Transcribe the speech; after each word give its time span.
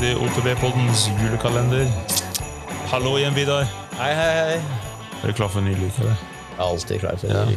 til 0.00 0.16
OTB-poddens 0.24 1.02
julekalender. 1.20 1.88
Hallo 2.90 3.16
igjen, 3.18 3.34
Vidar. 3.36 3.66
Hei, 3.98 4.10
hei, 4.16 4.30
hei. 4.38 4.60
Er 5.20 5.28
du 5.28 5.34
klar 5.36 5.50
for 5.52 5.60
en 5.60 5.68
ny 5.68 5.74
lyk? 5.76 5.98
eller? 6.00 6.16
Jeg 6.16 6.56
er 6.56 6.64
alltid 6.66 7.02
klar 7.02 7.18
for 7.20 7.28
en. 7.28 7.50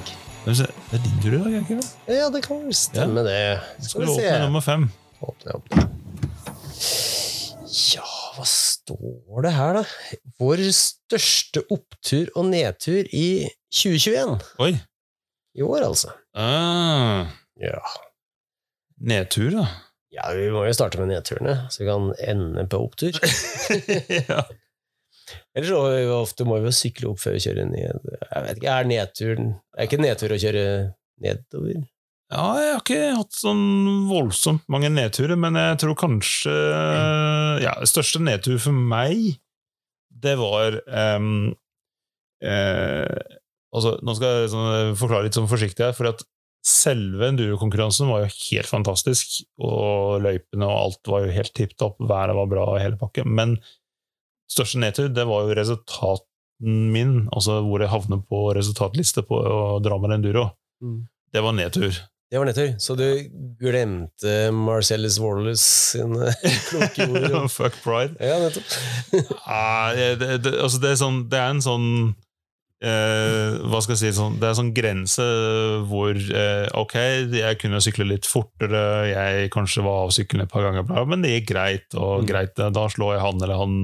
Det 0.44 0.52
er 0.52 0.68
det 0.68 0.98
er 0.98 1.04
din 1.06 1.22
tur 1.24 1.36
i 1.38 1.40
dag, 1.40 1.54
ikke 1.62 1.78
det? 1.80 1.86
Ja, 2.12 2.26
det 2.34 2.42
kan 2.46 2.60
vel 2.66 2.76
stemme, 2.76 3.24
det. 3.26 3.38
Skal 3.80 3.90
Skal 3.90 4.02
du 4.04 4.08
vi 4.12 4.16
se. 4.18 4.26
åpne 4.28 4.42
nummer 4.44 4.64
fem? 4.66 4.84
Åpne 5.24 5.56
opp. 5.56 5.78
Ja, 7.94 8.10
hva 8.36 8.46
står 8.52 9.46
det 9.48 9.54
her, 9.56 9.80
da? 9.80 9.84
Vår 10.44 10.66
største 10.76 11.64
opptur 11.72 12.28
og 12.36 12.50
nedtur 12.52 13.08
i 13.16 13.26
2021. 13.72 14.36
Oi. 14.68 14.74
I 15.56 15.64
år, 15.64 15.88
altså. 15.88 16.12
Ah, 16.36 17.32
Ja. 17.62 17.80
nedtur, 19.00 19.50
da. 19.62 19.66
Ja, 20.14 20.28
vi 20.38 20.50
må 20.54 20.66
jo 20.68 20.76
starte 20.76 21.00
med 21.02 21.10
nedturene, 21.10 21.64
så 21.74 21.84
vi 21.84 21.90
kan 21.90 22.12
ende 22.22 22.68
på 22.70 22.82
opptur. 22.86 23.18
ja. 24.30 24.44
Ellers 25.56 25.72
så 25.72 25.80
ofte 26.18 26.46
må 26.46 26.60
vi 26.60 26.70
jo 26.70 26.76
sykle 26.76 27.10
opp 27.14 27.22
før 27.22 27.38
vi 27.38 27.44
kjører 27.46 27.70
ned. 27.70 28.12
Jeg 28.22 28.46
vet 28.46 28.60
ikke, 28.60 28.76
er 28.76 28.90
nedturen 28.90 29.50
Er 29.78 29.88
ikke 29.88 30.02
nedtur 30.02 30.36
å 30.36 30.40
kjøre 30.42 30.66
nedover? 31.24 31.84
ja, 32.34 32.44
jeg 32.58 32.70
har 32.74 32.80
ikke 32.82 33.02
hatt 33.20 33.36
sånn 33.38 33.66
voldsomt 34.10 34.64
mange 34.72 34.90
nedturer, 34.90 35.38
men 35.38 35.58
jeg 35.60 35.80
tror 35.84 35.98
kanskje 36.00 36.54
Ja, 37.62 37.76
største 37.90 38.22
nedtur 38.24 38.58
for 38.64 38.74
meg, 38.74 39.38
det 40.24 40.34
var 40.40 40.80
um, 40.88 41.54
eh, 42.42 43.38
Altså, 43.74 43.96
nå 44.06 44.14
skal 44.18 44.44
jeg 44.44 44.54
sånn, 44.54 44.98
forklare 44.98 45.28
litt 45.28 45.38
sånn 45.38 45.50
forsiktig 45.50 45.88
her, 45.88 45.96
for 45.98 46.12
at 46.12 46.20
selve 46.64 47.28
endurokonkurransen 47.28 48.08
var 48.08 48.24
jo 48.24 48.34
helt 48.34 48.70
fantastisk, 48.70 49.42
og 49.60 50.24
løypene 50.24 50.68
og 50.68 50.78
alt 50.78 51.12
var 51.12 51.26
jo 51.26 51.34
helt 51.36 51.54
tipp 51.58 51.76
topp, 51.80 51.98
været 52.00 52.38
var 52.38 52.52
bra 52.52 52.68
og 52.76 52.80
hele 52.80 53.00
pakken, 53.00 53.28
men 53.36 53.58
største 54.52 54.80
nedtur, 54.80 55.10
det 55.12 55.28
var 55.28 55.48
jo 55.48 55.58
resultaten 55.60 56.30
min, 56.94 57.28
altså 57.36 57.60
hvor 57.66 57.84
jeg 57.84 57.92
havner 57.92 58.24
på 58.30 58.46
resultatliste 58.56 59.26
på 59.28 59.44
Drammen 59.84 60.16
Enduro. 60.16 60.48
Mm. 60.84 61.04
Det 61.34 61.44
var 61.44 61.56
nedtur. 61.58 61.92
Det 62.34 62.40
var 62.40 62.46
nedtur. 62.46 62.70
Så 62.80 62.96
du 62.96 63.06
glemte 63.62 64.52
Marcellus 64.52 65.20
Wallace 65.20 65.64
sine 65.92 66.32
kloke 66.70 67.06
ord? 67.06 67.50
Fuck 67.58 67.76
pride. 67.84 68.16
Ja, 68.20 68.40
nettopp. 68.42 68.64
Ah, 69.46 69.92
det, 69.94 70.16
det, 70.22 70.38
det, 70.46 70.54
altså 70.58 70.80
det, 70.82 70.94
er 70.94 71.02
sånn, 71.04 71.20
det 71.30 71.38
er 71.38 71.52
en 71.54 71.62
sånn 71.62 71.90
eh, 72.84 73.56
Hva 73.72 73.80
skal 73.82 73.96
jeg 73.96 74.02
si 74.02 74.12
sånn, 74.18 74.36
Det 74.40 74.44
er 74.48 74.52
en 74.54 74.60
sånn 74.60 74.74
grense 74.76 75.26
hvor 75.90 76.12
eh, 76.14 76.68
Ok, 76.80 76.96
jeg 77.34 77.60
kunne 77.62 77.80
sykle 77.84 78.06
litt 78.10 78.28
fortere, 78.30 78.84
jeg 79.10 79.52
kanskje 79.54 79.84
var 79.86 80.06
av 80.06 80.14
sykkelen 80.16 80.44
et 80.46 80.52
par 80.52 80.66
ganger, 80.68 80.88
men 81.08 81.24
det 81.24 81.32
gikk 81.38 81.48
greit. 81.54 81.88
og 81.96 82.24
Mm. 82.24 82.28
greit, 82.28 82.56
Da 82.56 82.88
slår 82.92 83.16
jeg 83.16 83.22
han 83.24 83.42
eller 83.44 83.58
han 83.58 83.76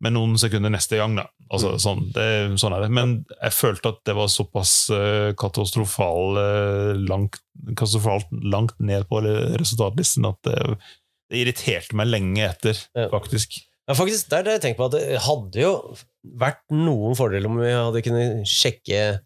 med 0.00 0.12
noen 0.16 0.36
sekunder 0.38 0.70
neste 0.70 0.96
gang. 0.98 1.14
da. 1.16 1.26
Altså, 1.50 1.72
Mm. 1.74 1.80
sånn, 1.82 2.12
det, 2.12 2.58
sånn 2.60 2.72
er 2.76 2.80
det. 2.82 2.90
Men 2.90 3.24
jeg 3.42 3.52
følte 3.52 3.88
at 3.94 4.04
det 4.06 4.14
var 4.14 4.28
såpass 4.28 4.90
eh, 4.90 5.32
katastrofal, 5.34 6.36
eh, 6.38 6.94
langt, 7.08 7.40
katastrofalt 7.74 8.26
langt 8.44 8.74
ned 8.80 9.08
på 9.08 9.22
resultatlisten 9.58 10.28
at 10.28 10.38
det, 10.46 10.78
det 11.30 11.42
irriterte 11.46 11.94
meg 11.94 12.06
lenge 12.08 12.38
etter, 12.50 12.74
faktisk. 13.10 13.58
Ja, 13.58 13.66
faktisk, 13.98 14.28
der 14.30 14.44
har 14.44 14.56
jeg 14.58 14.62
tenkt 14.64 14.78
på 14.78 14.86
at 14.90 14.96
det 14.96 15.20
hadde 15.24 15.62
jo 15.62 15.72
vært 16.40 16.62
noen 16.74 17.16
fordeler 17.18 17.48
om 17.50 17.58
vi 17.60 17.70
hadde 17.72 18.02
kunnet 18.04 18.48
sjekke 18.48 19.20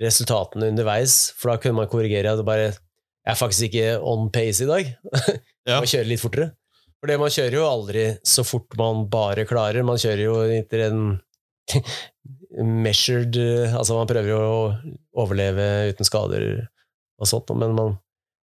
resultatene 0.00 0.70
underveis, 0.72 1.34
for 1.36 1.52
da 1.52 1.60
kunne 1.60 1.82
man 1.82 1.90
korrigere 1.90 2.32
at 2.32 2.40
det 2.40 2.46
bare 2.48 2.70
Jeg 2.70 3.34
er 3.34 3.36
faktisk 3.36 3.66
ikke 3.68 3.88
on 4.08 4.30
pace 4.32 4.64
i 4.64 4.70
dag. 4.70 4.94
Ja. 5.68 5.76
Må 5.76 5.86
kjøre 5.86 6.08
litt 6.08 6.22
fortere. 6.22 6.54
For 6.98 7.06
det 7.06 7.18
man 7.20 7.30
kjører 7.30 7.54
jo 7.54 7.66
aldri 7.68 8.04
så 8.26 8.42
fort 8.48 8.72
man 8.80 9.04
bare 9.12 9.44
klarer. 9.46 9.84
Man 9.86 10.00
kjører 10.00 10.22
jo 10.24 10.38
etter 10.56 10.86
en 10.88 11.02
measured 12.80 13.36
Altså, 13.36 13.94
man 13.94 14.08
prøver 14.08 14.32
jo 14.32 14.38
å 14.40 14.62
overleve 15.20 15.66
uten 15.92 16.08
skader 16.08 16.46
og 17.20 17.28
sånt, 17.28 17.52
men 17.60 17.76
man 17.76 17.94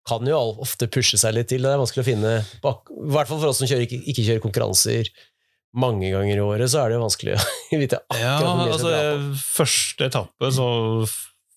kan 0.07 0.27
jo 0.27 0.35
ofte 0.63 0.91
pushe 0.91 1.17
seg 1.17 1.35
litt 1.39 1.49
til. 1.49 1.63
Det 1.63 1.71
er 1.73 1.81
vanskelig 1.81 2.03
å 2.03 2.09
finne 2.11 2.35
I 2.43 2.75
hvert 3.15 3.31
fall 3.31 3.39
for 3.39 3.49
oss 3.49 3.63
som 3.63 3.71
kjører, 3.71 3.87
ikke, 3.87 4.03
ikke 4.11 4.27
kjører 4.27 4.43
konkurranser 4.43 5.09
mange 5.77 6.09
ganger 6.13 6.39
i 6.39 6.43
året, 6.43 6.69
så 6.73 6.83
er 6.83 6.89
det 6.91 6.97
jo 6.97 7.05
vanskelig 7.05 7.37
å 7.37 7.45
vite 7.83 8.01
Ja, 8.17 8.35
hvor 8.41 8.59
mye 8.63 8.73
altså 8.75 8.91
bra 8.91 9.01
på. 9.15 9.41
Første 9.57 10.07
etappe 10.11 10.51
så 10.57 10.67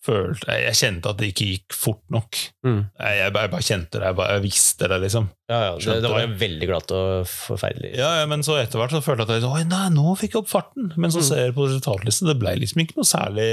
følte 0.00 0.48
jeg 0.48 0.62
Jeg 0.64 0.76
kjente 0.78 1.10
at 1.12 1.18
det 1.20 1.26
ikke 1.34 1.46
gikk 1.50 1.74
fort 1.76 2.00
nok. 2.14 2.38
Mm. 2.64 2.78
Jeg, 2.96 3.16
jeg, 3.20 3.32
bare- 3.34 3.42
jeg 3.46 3.52
bare 3.52 3.66
kjente 3.66 3.98
det, 4.00 4.06
jeg, 4.08 4.16
bare, 4.16 4.36
jeg 4.38 4.44
visste 4.46 4.88
det, 4.88 4.98
liksom. 5.02 5.26
Ja, 5.52 5.58
ja, 5.66 5.74
det, 5.76 5.96
det 6.06 6.12
var 6.14 6.22
jo 6.24 6.30
veldig 6.40 6.68
glatt 6.70 6.94
og 6.96 7.26
forferdelig. 7.28 7.90
Ja, 8.00 8.08
ja, 8.22 8.28
Men 8.30 8.44
så 8.46 8.56
etter 8.62 8.80
hvert 8.80 8.94
så 8.96 9.02
følte 9.04 9.26
jeg 9.26 9.42
at 9.42 9.44
jeg, 9.44 9.50
Oi, 9.50 9.66
nei, 9.68 9.82
nå 9.92 10.14
fikk 10.16 10.36
jeg 10.38 10.40
opp 10.44 10.48
farten. 10.54 10.88
Men 10.96 11.12
så 11.12 11.20
Mm. 11.20 11.26
ser 11.28 11.42
jeg 11.44 11.56
på 11.58 11.66
resultatlisten, 11.68 12.30
det 12.32 12.38
ble 12.40 12.54
liksom 12.62 12.80
ikke 12.86 12.96
noe 12.96 13.08
særlig 13.12 13.50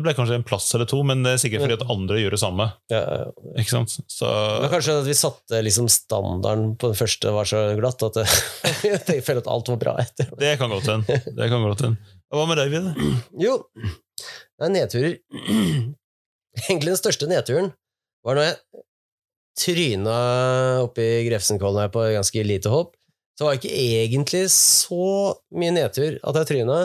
Det 0.00 0.06
ble 0.06 0.14
kanskje 0.16 0.38
en 0.40 0.44
plass 0.48 0.64
eller 0.72 0.88
to, 0.88 1.02
men 1.04 1.20
det 1.20 1.34
er 1.34 1.40
sikkert 1.42 1.60
fordi 1.66 1.74
at 1.76 1.82
andre 1.92 2.16
gjør 2.22 2.32
det 2.32 2.38
samme. 2.40 2.66
Ja, 2.88 3.00
ja. 3.04 3.24
Ikke 3.60 3.74
sant? 3.74 3.98
Så 4.08 4.28
Men 4.62 4.70
kanskje 4.72 4.94
at 4.96 5.08
vi 5.10 5.16
satte 5.18 5.60
liksom 5.60 5.90
standarden 5.92 6.70
på 6.80 6.88
den 6.88 6.96
første 6.96 7.34
var 7.36 7.50
så 7.50 7.60
glatt 7.76 8.04
at 8.08 8.16
jeg 8.86 9.20
føler 9.26 9.42
at 9.42 9.50
alt 9.52 9.68
var 9.74 9.80
bra 9.82 9.94
etter. 10.00 10.30
det 10.40 10.54
kan 10.56 10.72
godt 10.72 10.88
hende. 10.88 11.18
Det 11.36 11.50
kan 11.52 11.66
godt 11.68 11.84
hende. 11.84 12.16
Hva 12.32 12.46
med 12.48 12.62
deg, 12.62 12.72
Vidar? 12.72 12.96
Jo, 13.44 13.58
det 13.76 14.70
er 14.70 14.72
nedturer. 14.78 15.18
Egentlig 16.64 16.94
den 16.94 17.02
største 17.02 17.28
nedturen 17.28 17.70
var 18.24 18.40
når 18.40 18.48
jeg 18.48 18.82
tryna 19.60 20.16
oppi 20.86 21.10
Grefsenkollen 21.28 21.84
her 21.84 21.92
på 21.92 22.08
ganske 22.16 22.48
lite 22.48 22.72
hopp. 22.72 22.96
Så 23.36 23.44
var 23.44 23.56
det 23.56 23.60
ikke 23.60 23.84
egentlig 24.00 24.46
så 24.56 25.36
mye 25.56 25.76
nedtur 25.76 26.16
at 26.24 26.40
jeg 26.40 26.48
tryna, 26.54 26.82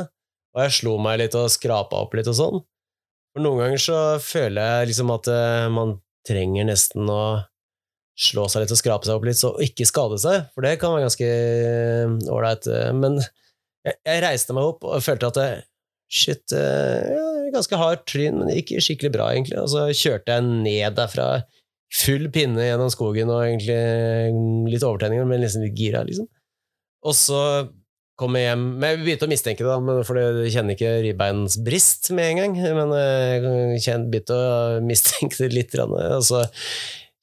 og 0.55 0.63
jeg 0.67 0.75
slo 0.83 0.99
meg 0.99 1.23
litt 1.23 1.35
og 1.39 1.51
skrapa 1.51 2.03
opp 2.03 2.19
litt 2.19 2.27
og 2.31 2.37
sånn. 2.43 2.65
For 3.35 3.43
noen 3.43 3.59
ganger 3.59 3.81
så 3.83 3.99
føler 4.23 4.63
jeg 4.63 4.91
liksom 4.93 5.11
at 5.11 5.27
eh, 5.27 5.67
man 5.75 5.97
trenger 6.25 6.69
nesten 6.69 7.09
å 7.11 7.21
slå 8.15 8.45
seg 8.47 8.63
litt 8.63 8.71
og 8.71 8.79
skrape 8.79 9.07
seg 9.07 9.17
opp 9.17 9.25
litt, 9.27 9.39
så 9.41 9.51
ikke 9.59 9.87
skade 9.89 10.17
seg, 10.23 10.45
for 10.55 10.63
det 10.63 10.77
kan 10.79 10.93
være 10.95 11.03
ganske 11.09 11.27
ålreit. 12.31 12.69
eh, 12.71 12.93
Men 12.95 13.19
jeg, 13.19 14.21
reiste 14.23 14.55
meg 14.55 14.69
opp 14.71 14.87
og 14.87 15.03
følte 15.03 15.31
at 15.33 15.41
jeg, 15.43 15.63
Shit, 16.15 16.53
eh, 16.53 17.01
ja, 17.17 17.23
ganske 17.51 17.77
hardt 17.81 18.03
tryn, 18.07 18.37
men 18.37 18.51
ikke 18.53 18.77
skikkelig 18.83 19.09
bra, 19.15 19.31
egentlig. 19.33 19.57
Og 19.57 19.71
så 19.73 19.87
kjørte 19.89 20.35
jeg 20.35 20.43
ned 20.45 20.93
derfra 20.99 21.25
full 21.97 22.27
pinne 22.33 22.61
gjennom 22.61 22.91
skogen 22.93 23.31
og 23.33 23.41
egentlig 23.41 24.69
litt 24.69 24.85
overtenning, 24.85 25.23
men 25.27 25.41
liksom 25.41 25.65
litt 25.65 25.73
gira, 25.81 26.03
liksom. 26.05 26.29
Og 27.09 27.17
så 27.17 27.41
kom 28.19 28.37
jeg 28.39 28.47
hjem 28.47 28.65
Men 28.79 28.91
jeg 28.91 28.99
begynte 29.03 29.27
å 29.27 29.31
mistenke 29.31 29.65
det, 29.65 29.71
da, 29.71 29.95
for 30.07 30.19
jeg 30.19 30.51
kjenner 30.55 30.77
ikke 30.77 30.91
ribbeinsbrist 31.05 32.11
med 32.15 32.31
en 32.31 32.43
gang. 32.43 32.59
Men 32.79 32.93
jeg 32.95 34.05
begynte 34.11 34.37
å 34.37 34.83
mistenke 34.85 35.39
det 35.41 35.51
litt, 35.55 35.75
og 35.83 36.23
så 36.25 36.45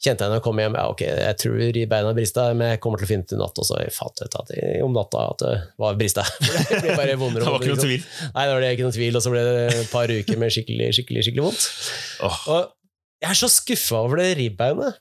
kjente 0.03 0.25
jeg 0.25 0.33
når 0.33 0.41
jeg 0.41 0.45
kom 0.45 0.59
hjem 0.59 0.77
ja, 0.79 0.85
ok, 0.91 1.03
jeg 1.07 1.39
tror 1.39 1.61
ribbeina 1.77 2.13
brista, 2.17 2.49
men 2.59 2.73
jeg 2.73 2.81
kommer 2.83 2.99
til 2.99 3.07
å 3.07 3.11
finne 3.13 3.27
ut 3.27 3.35
i 3.35 3.39
natt 3.39 3.61
også. 3.63 3.79
så 3.79 3.95
fant 3.95 4.23
ut 4.23 4.39
at 4.41 4.51
det, 4.51 4.65
om 4.83 4.97
natta 4.97 5.23
at 5.31 5.45
det 5.45 5.53
var 5.83 5.99
brista. 6.01 6.25
Det 6.73 6.81
ble 6.83 6.97
bare 6.99 7.17
vondere 7.21 7.45
Det 7.47 7.55
var 7.55 7.63
ikke 7.63 7.77
noe 7.77 7.85
tvil. 7.85 8.07
Nei, 8.35 8.47
det 8.49 8.57
var 8.57 8.65
det 8.65 8.73
ikke 8.75 8.89
noe 8.89 8.97
tvil, 8.99 9.19
og 9.19 9.25
så 9.25 9.33
ble 9.35 9.45
det 9.47 9.55
et 9.77 9.93
par 9.93 10.13
uker 10.13 10.43
med 10.43 10.55
skikkelig, 10.57 10.91
skikkelig, 10.99 11.25
skikkelig 11.29 11.47
vondt. 11.47 11.69
Oh. 12.27 12.43
Og 12.57 12.61
jeg 13.23 13.31
er 13.31 13.39
så 13.39 13.51
skuffa 13.55 14.03
over 14.03 14.23
det 14.23 14.29
ribbeinet. 14.41 14.99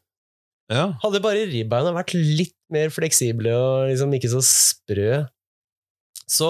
ja. 0.70 0.86
Hadde 1.02 1.24
bare 1.26 1.50
ribbeina 1.50 1.96
vært 1.98 2.14
litt 2.14 2.58
mer 2.72 2.94
fleksible 2.94 3.56
og 3.58 3.90
liksom 3.90 4.14
ikke 4.16 4.30
så 4.32 4.44
sprø, 4.46 5.24
så, 6.32 6.50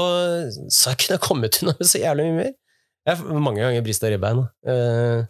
så 0.69 0.91
jeg 0.93 1.01
kunne 1.01 1.17
jeg 1.17 1.25
kommet 1.25 1.57
unna 1.63 1.73
med 1.79 1.89
så 1.89 2.01
jævlig 2.03 2.27
mye 2.29 2.39
mer. 2.43 2.51
Jeg 3.09 3.17
har 3.17 3.41
mange 3.41 3.63
ganger 3.63 3.85
brista 3.85 4.09
ribbein. 4.13 4.43
Uh, 4.67 5.23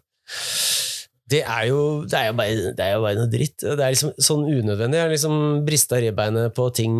det 1.31 1.39
er, 1.47 1.61
jo, 1.69 1.77
det, 2.11 2.19
er 2.19 2.33
bare, 2.35 2.71
det 2.75 2.83
er 2.83 2.97
jo 2.97 3.03
bare 3.05 3.15
noe 3.15 3.29
dritt. 3.31 3.55
Det 3.63 3.79
er 3.79 3.93
liksom 3.93 4.09
sånn 4.19 4.41
unødvendig. 4.51 4.97
Jeg 4.99 5.05
har 5.05 5.13
liksom 5.13 5.35
brista 5.63 6.01
ribbeinet 6.03 6.51
på 6.57 6.65
ting 6.75 6.97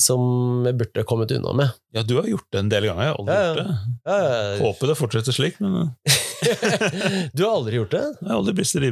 som 0.00 0.64
jeg 0.64 0.78
burde 0.80 1.04
kommet 1.08 1.34
unna 1.36 1.52
med. 1.60 1.74
ja, 1.92 2.00
du 2.08 2.14
har 2.16 2.30
gjort 2.30 2.48
det 2.56 2.62
en 2.62 2.70
del 2.72 2.86
ganger. 2.88 3.04
Jeg 3.04 3.12
har 3.12 3.20
aldri 3.20 3.36
Ja, 3.36 3.42
ja. 3.42 3.50
gjort 3.50 3.60
det. 3.60 3.76
Ja. 4.08 4.56
Håper 4.62 4.92
det 4.92 4.96
fortsetter 5.02 5.36
slik, 5.36 5.60
men 5.60 5.76
eh, 5.82 7.28
du 7.36 7.44
har 7.44 7.52
aldri 7.58 7.76
gjort 7.82 7.92
det? 7.98 8.04
jeg 8.16 8.30
har 8.30 8.38
aldri 8.40 8.56
bristet 8.62 8.86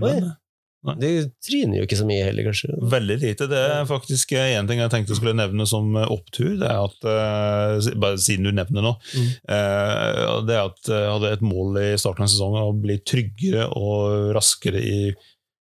ribben. 0.84 1.00
De 1.00 1.31
tryner 1.48 1.78
jo 1.81 1.86
ikke 1.86 1.98
så 1.98 2.06
mye 2.08 2.25
heller, 2.26 2.44
kanskje. 2.48 2.75
Veldig 2.92 3.16
lite. 3.22 3.48
Det 3.50 3.60
er 3.72 3.84
faktisk 3.88 4.34
én 4.36 4.69
ting 4.69 4.78
jeg 4.82 4.90
tenkte 4.92 5.14
jeg 5.14 5.20
skulle 5.20 5.34
nevne 5.38 5.66
som 5.66 5.94
eh, 5.96 6.06
opptur. 6.12 6.58
Det 6.60 6.69
er 6.69 6.82
at, 6.84 7.08
eh, 7.08 7.94
bare 8.04 8.19
siden 8.20 8.44
du 8.44 8.52
nevner 8.52 8.82
nå, 8.84 8.94
Mm. 9.14 9.31
eh, 9.48 10.42
det 10.48 10.54
er 10.58 10.64
at 10.69 10.90
jeg 10.92 11.10
hadde 11.14 11.32
et 11.32 11.42
mål 11.44 11.78
i 11.82 11.88
starten 12.00 12.25
av 12.26 12.28
sesongen 12.32 12.62
å 12.69 12.75
bli 12.81 12.98
tryggere 13.06 13.69
og 13.76 14.34
raskere 14.36 14.81
i 14.82 15.14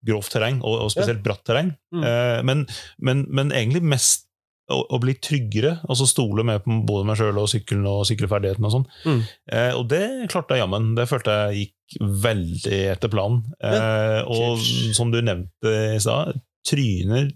grovt 0.04 0.32
terreng, 0.34 0.60
og, 0.66 0.90
spesielt 0.90 1.22
bratt 1.22 1.44
terreng. 1.46 1.74
Mm. 1.94 2.02
Eh, 2.04 2.42
men, 2.42 2.66
men, 2.98 3.26
men 3.30 3.52
egentlig 3.54 3.82
mest 3.86 4.26
å, 4.72 4.80
å 4.94 4.98
bli 5.02 5.14
tryggere, 5.20 5.76
altså 5.90 6.06
stole 6.08 6.42
mer 6.46 6.58
på 6.62 6.74
både 6.86 7.06
meg 7.06 7.18
sjøl 7.18 7.38
og 7.42 7.48
sykkelen 7.50 7.86
og 7.90 8.04
sykkelferdighetene 8.08 8.66
og 8.66 8.72
sånn. 8.76 8.86
Mm. 9.06 9.20
Eh, 9.52 9.72
og 9.78 9.88
det 9.90 10.02
klarte 10.32 10.54
jeg 10.56 10.62
jammen. 10.64 10.94
Det 10.98 11.06
følte 11.10 11.34
jeg 11.34 11.58
gikk 11.60 11.74
veldig 12.00 12.80
etter 12.94 13.12
planen. 13.12 13.42
Eh, 13.62 14.20
og 14.30 14.60
som 14.96 15.12
du 15.12 15.20
nevnte 15.24 15.72
i 15.96 16.00
stad, 16.02 16.38
tryner 16.68 17.30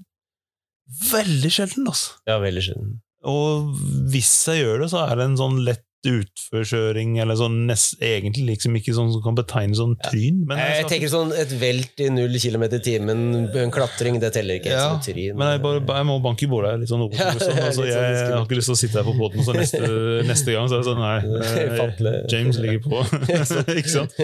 veldig 1.11 1.51
sjelden, 1.51 1.89
altså. 1.91 2.15
Ja, 2.29 2.39
veldig 2.43 2.63
sjelden. 2.69 2.95
Og 3.27 3.73
hvis 4.13 4.33
jeg 4.53 4.63
gjør 4.63 4.85
det, 4.85 4.91
så 4.93 5.03
er 5.07 5.19
det 5.19 5.27
en 5.27 5.41
sånn 5.41 5.59
lett 5.67 5.83
utforkjøring, 6.11 7.17
eller 7.23 7.39
sånn 7.39 7.59
nest, 7.69 7.97
egentlig 8.05 8.47
liksom 8.53 8.77
ikke 8.79 8.95
sånn 8.97 9.13
som 9.15 9.23
kan 9.25 9.37
betegnes 9.39 9.81
som 9.81 9.95
tryn. 10.07 10.43
Men 10.49 10.61
Jeg, 10.63 10.81
jeg 10.81 10.89
tenker 10.93 11.13
sånn 11.13 11.33
et 11.37 11.53
velt 11.61 12.03
i 12.03 12.09
null 12.13 12.39
kilometer 12.41 12.81
i 12.81 12.87
timen, 12.87 13.25
en 13.51 13.75
klatring, 13.75 14.21
det 14.23 14.33
teller 14.37 14.61
ikke 14.61 14.73
Ja, 14.73 14.87
som 14.93 15.03
tryn. 15.05 15.37
Men 15.39 15.55
jeg, 15.55 15.63
bare, 15.65 15.83
jeg 15.83 16.09
må 16.09 16.19
banke 16.25 16.47
i 16.47 16.51
bordet 16.51 16.75
litt 16.83 16.93
sånn 16.93 17.05
over. 17.07 17.19
Ja, 17.19 17.33
sånn, 17.37 17.53
er 17.57 17.67
altså, 17.71 17.87
jeg, 17.89 17.97
sånn 17.97 18.17
jeg 18.17 18.35
har 18.35 18.47
ikke 18.47 18.61
lyst 18.61 18.73
til 18.73 18.77
å 18.77 18.81
sitte 18.83 19.01
her 19.01 19.09
på 19.09 19.17
båten, 19.19 19.47
så 19.47 19.57
neste, 19.57 19.93
neste 20.31 20.57
gang 20.57 20.71
så 20.71 20.79
er 20.79 20.85
det 20.85 20.91
sånn 20.91 21.03
Nei, 21.07 21.19
eh, 21.37 22.19
James 22.33 22.61
ligger 22.63 22.83
på. 22.87 23.05
ikke 23.81 23.93
sant? 23.93 24.17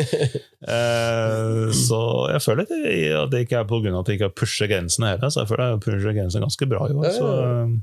Uh, 0.63 1.69
så 1.77 2.01
jeg 2.33 2.45
føler 2.45 2.67
at 2.67 2.73
det, 2.73 2.97
at 3.19 3.33
det 3.33 3.45
ikke 3.47 3.61
er 3.61 3.67
av 3.67 4.01
at 4.03 4.11
jeg 4.11 4.19
ikke 4.19 4.29
har 4.29 4.37
pusha 4.37 4.69
grensene 4.71 5.13
her, 5.13 5.23
Så 5.29 5.43
jeg 5.43 5.51
føler 5.51 5.73
jeg 5.73 5.83
pusher 5.85 6.17
grensene 6.17 6.45
ganske 6.47 6.69
bra 6.71 6.87
i 6.89 6.97
år. 6.97 7.09
Så 7.15 7.31
eh, 7.43 7.75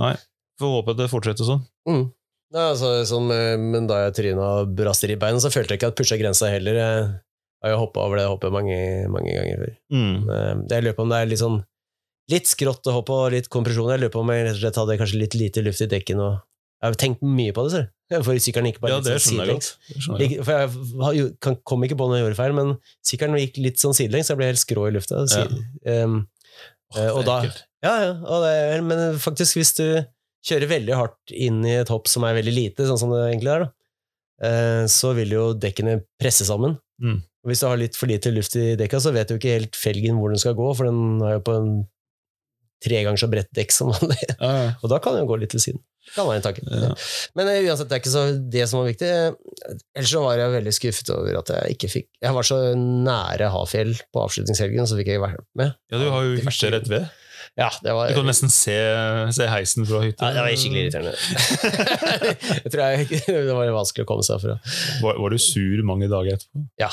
nei. 0.00 0.14
Får 0.60 0.74
håpe 0.76 0.92
at 0.94 1.00
det 1.00 1.08
fortsetter 1.08 1.48
sånn. 1.48 1.62
Mm. 1.88 2.02
Ja, 2.52 2.70
altså, 2.72 3.04
som, 3.06 3.30
eh, 3.30 3.56
men 3.56 3.86
da 3.86 4.00
jeg 4.08 4.14
tryna 4.18 4.46
og 4.62 4.72
brast 4.74 5.04
i 5.06 5.12
ribbeinet, 5.12 5.42
så 5.44 5.50
følte 5.54 5.74
jeg 5.76 5.78
ikke 5.80 5.90
at 5.92 5.98
pusha 6.00 6.16
grensa 6.18 6.48
heller. 6.50 6.74
Jeg 6.74 7.04
har 7.62 7.70
jo 7.74 7.80
hoppa 7.84 8.02
over 8.02 8.16
det 8.18 8.26
hoppet 8.26 8.50
mange, 8.54 8.78
mange 9.12 9.30
ganger 9.36 9.60
før. 9.64 9.74
Mm. 9.94 10.16
Eh, 10.30 10.54
Jeg 10.74 10.82
lurer 10.84 10.96
på 10.98 11.02
om 11.06 11.12
det 11.12 11.20
er 11.22 11.26
litt 11.30 11.42
sånn 11.42 11.60
litt 12.30 12.46
skrått 12.46 12.86
å 12.86 12.92
hoppe 12.94 13.10
og 13.10 13.32
litt 13.34 13.48
kompresjon. 13.50 13.90
Jeg 13.90 14.00
lurer 14.04 14.12
på 14.14 14.20
om 14.22 14.28
jeg 14.30 14.44
rett 14.46 14.54
og 14.54 14.60
slett 14.62 14.76
hadde 14.78 14.98
kanskje 15.00 15.18
litt 15.18 15.34
lite 15.34 15.62
luft 15.66 15.80
i 15.82 15.88
dekken. 15.90 16.20
Og 16.22 16.36
jeg 16.38 16.86
har 16.88 16.94
tenkt 16.98 17.22
mye 17.26 17.52
på 17.54 17.64
det, 17.66 17.70
ser 17.74 17.88
du. 17.88 17.90
For 18.26 18.34
sykkelen 18.42 18.70
gikk 18.72 18.80
bare 18.82 18.96
Ja, 18.96 18.98
litt 18.98 19.22
sånn 19.22 19.38
sidelengs. 19.38 19.70
jeg 20.18 20.42
For 20.42 21.14
jeg 21.14 21.34
kan- 21.42 21.58
kom 21.66 21.82
ikke 21.86 21.98
på 21.98 22.06
når 22.10 22.18
jeg 22.18 22.24
gjorde 22.26 22.38
feil, 22.42 22.54
men 22.58 22.70
sykkelen 23.06 23.38
gikk 23.42 23.58
litt 23.62 23.78
sånn 23.82 23.94
sidelengs, 23.94 24.26
så 24.26 24.34
jeg 24.34 24.40
ble 24.42 24.50
helt 24.50 24.62
skrå 24.62 24.86
i 24.88 24.94
lufta. 24.94 25.22
Ja. 25.30 26.04
Um, 26.04 26.16
eh, 26.96 27.10
og 27.14 27.24
da- 27.26 27.42
ja, 27.82 27.94
ja, 28.02 28.12
og 28.26 28.42
det 28.46 28.82
men 28.84 29.14
faktisk 29.22 29.54
hvis 29.60 29.74
du 29.78 29.86
kjører 30.46 30.70
veldig 30.70 30.96
hardt 30.96 31.34
inn 31.34 31.60
i 31.68 31.76
et 31.80 31.92
hopp 31.92 32.08
som 32.10 32.24
er 32.26 32.38
veldig 32.38 32.54
lite, 32.56 32.86
sånn 32.88 33.00
som 33.00 33.12
det 33.14 33.24
egentlig 33.26 33.52
er, 33.54 33.66
da, 33.66 33.70
eh, 34.48 34.84
så 34.90 35.12
vil 35.18 35.36
jo 35.36 35.44
dekkene 35.60 36.00
presse 36.20 36.46
sammen. 36.48 36.78
Mm. 37.02 37.20
Hvis 37.48 37.62
du 37.62 37.68
har 37.70 37.80
litt 37.80 37.96
for 37.96 38.10
lite 38.10 38.32
luft 38.34 38.56
i 38.60 38.74
dekka, 38.76 39.00
så 39.00 39.12
vet 39.16 39.30
du 39.30 39.38
ikke 39.38 39.56
helt 39.56 39.78
felgen 39.78 40.20
hvor 40.20 40.32
den 40.32 40.40
skal 40.40 40.56
gå, 40.58 40.72
for 40.76 40.88
den 40.88 41.22
er 41.24 41.38
jo 41.38 41.46
på 41.46 41.56
en 41.56 41.70
tre 42.80 43.02
ganger 43.04 43.20
så 43.20 43.28
bredt 43.28 43.50
dekk 43.56 43.72
som 43.76 43.92
vanlig. 43.92 44.18
Ja, 44.40 44.50
ja. 44.56 44.68
Og 44.80 44.92
da 44.92 44.98
kan 45.04 45.16
den 45.16 45.24
jo 45.26 45.30
gå 45.30 45.40
litt 45.42 45.52
til 45.52 45.62
siden. 45.62 45.82
Kan 46.14 46.26
være 46.26 46.40
en 46.40 46.44
tanke. 46.46 46.64
Ja. 46.64 46.90
Men 47.36 47.50
eh, 47.52 47.62
uansett, 47.68 47.90
det 47.90 47.98
er 47.98 48.02
ikke 48.02 48.12
så 48.12 48.22
det 48.54 48.66
som 48.70 48.80
var 48.80 48.88
viktig. 48.88 49.10
Ellers 49.92 50.12
så 50.14 50.22
var 50.24 50.40
jeg 50.40 50.54
veldig 50.56 50.72
skuffet 50.74 51.12
over 51.12 51.40
at 51.42 51.52
jeg 51.54 51.76
ikke 51.76 51.90
fikk 51.92 52.06
Jeg 52.24 52.36
var 52.36 52.48
så 52.48 52.60
nære 52.80 53.50
Hafjell 53.52 53.92
på 54.08 54.24
avslutningshelgen, 54.24 54.88
så 54.88 54.96
fikk 54.96 55.12
jeg 55.12 55.20
ikke 55.20 55.26
være 55.28 55.44
med. 55.60 55.76
ja, 55.92 56.00
du 56.00 56.08
har 56.08 56.24
jo 56.24 56.38
hytte 56.40 56.72
rett 56.72 56.88
ved. 56.90 57.10
Ja, 57.60 57.68
det 57.84 57.92
var 57.92 58.08
Du 58.08 58.14
kan 58.16 58.24
nesten 58.30 58.48
se, 58.52 58.76
se 59.36 59.44
heisen 59.52 59.84
fra 59.88 59.98
hytta. 60.00 60.24
ja, 60.30 60.34
det 60.38 60.42
var 60.46 60.50
skikkelig 60.56 60.82
irriterende. 60.86 61.12
jeg 62.64 62.70
tror 62.72 62.82
jeg, 62.86 62.92
det 63.26 63.54
var 63.58 63.66
vanskelig 63.76 64.04
å 64.06 64.08
komme 64.08 64.24
seg 64.24 64.36
fra. 64.40 64.54
Var, 65.04 65.14
var 65.20 65.28
du 65.34 65.38
sur 65.44 65.78
mange 65.84 66.08
dager 66.08 66.32
etterpå? 66.38 66.56
Ja. 66.80 66.88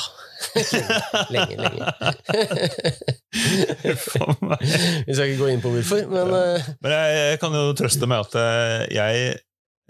lenge, 1.34 1.56
lenge. 1.56 1.88
Vi 5.08 5.12
skal 5.16 5.24
ikke 5.24 5.40
gå 5.40 5.48
inn 5.54 5.64
på 5.64 5.72
hvorfor, 5.72 6.04
men 6.12 6.24
ja. 6.36 6.60
Men 6.84 6.90
jeg, 6.98 7.08
jeg 7.32 7.38
kan 7.42 7.52
jo 7.56 7.64
trøste 7.78 8.04
med 8.10 8.18
at 8.28 8.32
eh, 8.42 8.82
jeg 8.98 9.14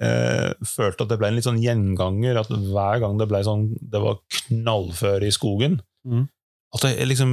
eh, 0.05 0.51
følte 0.63 1.05
at 1.05 1.11
det 1.11 1.19
ble 1.19 1.29
en 1.33 1.37
litt 1.41 1.49
sånn 1.49 1.63
gjenganger. 1.63 2.35
At 2.39 2.51
hver 2.55 2.97
gang 3.03 3.15
det 3.19 3.27
ble 3.31 3.41
sånn 3.47 3.65
Det 3.83 4.01
var 4.03 4.21
knallføre 4.45 5.27
i 5.27 5.35
skogen 5.35 5.81
mm. 6.07 6.25
At 6.77 6.85
det 6.85 7.09
liksom 7.09 7.33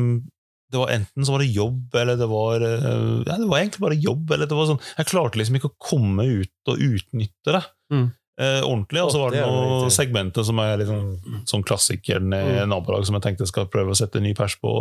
det 0.72 0.82
var 0.82 0.92
Enten 0.92 1.26
så 1.26 1.32
var 1.32 1.44
det 1.44 1.54
jobb, 1.54 1.96
eller 1.96 2.18
det 2.18 2.28
var 2.30 2.62
eh, 2.62 3.24
Ja, 3.28 3.38
det 3.38 3.50
var 3.50 3.60
egentlig 3.60 3.84
bare 3.84 3.98
jobb. 4.02 4.32
Eller 4.32 4.50
det 4.50 4.58
var 4.58 4.70
sånn, 4.70 4.84
jeg 4.98 5.10
klarte 5.12 5.40
liksom 5.40 5.60
ikke 5.60 5.72
å 5.72 5.78
komme 5.92 6.26
ut 6.42 6.72
og 6.72 6.82
utnytte 6.82 7.54
det 7.54 7.62
mm. 7.94 8.08
eh, 8.42 8.62
ordentlig. 8.64 9.04
Og 9.06 9.14
så 9.14 9.22
var 9.22 9.36
det 9.36 9.46
noen 9.46 9.94
segmenter 9.94 10.48
som 10.48 10.62
er 10.64 10.82
litt 10.82 10.90
sånn, 10.90 11.44
sånn 11.50 11.68
klassikeren 11.68 12.34
i 12.34 12.42
mm. 12.58 12.74
nabolag 12.74 13.06
som 13.08 13.18
jeg 13.20 13.28
tenkte 13.28 13.46
jeg 13.46 13.54
skal 13.54 13.70
prøve 13.72 13.94
å 13.94 14.00
sette 14.00 14.24
ny 14.24 14.34
pers 14.38 14.58
på. 14.62 14.74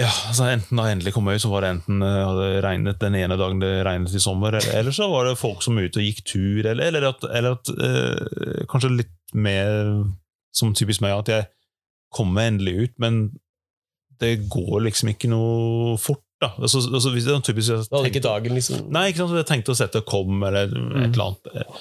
ja, 0.00 0.12
altså 0.28 0.50
Enten 0.52 0.78
da 0.78 0.88
jeg 0.88 1.00
endelig 1.00 1.16
kom 1.16 1.32
ut, 1.32 1.40
så 1.40 1.52
var 1.52 1.64
det 1.64 1.74
enten 1.78 2.04
eh, 2.04 2.22
hadde 2.28 2.64
regnet 2.68 3.02
den 3.02 3.20
ene 3.24 3.40
dagen 3.40 3.64
det 3.64 3.74
regnet 3.88 4.14
i 4.14 4.22
sommer, 4.22 4.60
eller, 4.60 4.80
eller 4.82 4.96
så 4.96 5.08
var 5.12 5.30
det 5.30 5.38
folk 5.40 5.64
som 5.64 5.80
var 5.80 5.88
ute 5.88 6.02
og 6.02 6.10
gikk 6.10 6.26
tur, 6.28 6.60
eller, 6.66 6.86
eller 6.92 7.08
at, 7.14 7.24
eller 7.30 7.56
at 7.56 7.72
eh, 7.72 8.64
kanskje 8.68 8.98
litt 9.00 9.16
mer 9.32 10.02
som 10.52 10.74
typisk 10.74 11.00
meg, 11.00 11.14
at 11.14 11.30
jeg 11.30 11.50
kommer 12.10 12.50
endelig 12.50 12.74
ut, 12.84 12.98
men 13.00 13.22
det 14.20 14.34
går 14.52 14.84
liksom 14.88 15.14
ikke 15.14 15.30
noe 15.32 15.96
fort. 16.00 16.22
da. 16.40 16.54
Altså, 16.56 16.80
altså, 16.88 17.10
hvis 17.12 17.26
det 17.28 17.34
er 17.34 17.40
typisk, 17.44 17.68
jeg 17.68 17.84
hadde 17.92 18.08
ikke 18.08 18.22
dagen, 18.24 18.54
liksom. 18.56 18.86
Nei, 18.94 19.10
ikke 19.10 19.26
sant, 19.26 19.34
jeg 19.36 19.48
tenkte 19.50 19.74
å 19.74 19.76
sette 19.76 20.00
kom, 20.08 20.38
eller 20.46 20.70
et 20.70 20.72
Mm. 20.72 21.02
eller 21.12 21.24
annet. 21.26 21.74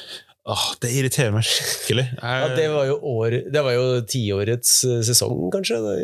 Åh, 0.49 0.63
det 0.81 0.89
irriterer 0.97 1.31
meg 1.35 1.43
skikkelig. 1.45 2.05
Ja, 2.23 2.47
det 2.57 2.65
var 2.73 2.87
jo, 2.89 2.95
år, 3.05 3.35
det 3.53 3.61
var 3.63 3.75
jo 3.75 3.83
tiårets 4.09 4.71
eh, 4.87 5.01
sesong, 5.05 5.45
kanskje. 5.53 5.77
Det, 5.83 5.95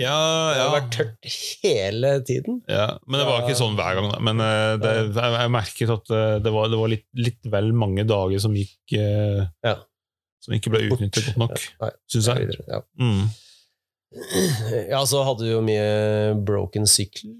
ja, 0.00 0.14
det 0.54 0.62
har 0.62 0.72
vært 0.78 0.90
tørt 0.96 1.28
hele 1.62 2.12
tiden. 2.24 2.62
Ja, 2.72 2.86
men 3.06 3.20
det 3.20 3.26
var 3.28 3.42
ikke 3.44 3.58
sånn 3.58 3.76
hver 3.76 3.98
gang. 4.00 4.08
Da. 4.14 4.18
Men 4.30 4.40
eh, 4.40 4.72
det, 4.80 4.94
jeg, 5.12 5.34
jeg 5.36 5.52
merket 5.58 5.92
at 5.98 6.10
eh, 6.16 6.38
det 6.46 6.54
var, 6.56 6.70
det 6.72 6.80
var 6.80 6.92
litt, 6.94 7.04
litt 7.20 7.50
vel 7.52 7.70
mange 7.76 8.06
dager 8.08 8.40
som 8.42 8.56
gikk 8.56 8.96
eh, 8.98 9.44
Ja. 9.66 9.76
Som 10.42 10.56
ikke 10.56 10.72
ble 10.74 10.86
utnyttet 10.88 11.28
godt 11.28 11.38
nok, 11.38 11.60
ja, 11.84 11.92
syns 12.10 12.26
jeg. 12.32 12.56
Ja. 12.66 12.80
Mm. 12.98 13.28
Ja, 14.90 15.00
så 15.08 15.22
hadde 15.26 15.46
du 15.46 15.50
jo 15.54 15.62
mye 15.64 16.34
broken 16.46 16.86
sykler. 16.90 17.32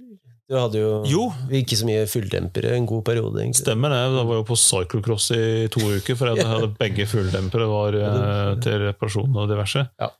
Du 0.52 0.56
hadde 0.58 0.80
jo, 0.82 0.88
Jo. 1.08 1.22
ikke 1.54 1.76
så 1.78 1.86
mye 1.88 2.02
fulldempere 2.10 2.74
en 2.76 2.84
god 2.88 3.04
periode, 3.06 3.38
egentlig. 3.40 3.62
Stemmer 3.62 3.92
det. 3.94 4.00
Jeg 4.04 4.26
var 4.28 4.36
jo 4.40 4.44
på 4.50 4.56
cyclocross 4.60 5.30
i 5.32 5.44
to 5.72 5.80
uker, 5.94 6.19
for 6.19 6.32
jeg 6.32 6.44
hadde 6.50 6.69
begge 6.80 7.06
fulldempere 7.08 7.69
var 7.70 7.96
eh, 7.96 8.50
til 8.64 8.82
reparasjon 8.88 9.38
og 9.40 9.48
diverse. 9.48 9.86
Ja. 10.02 10.10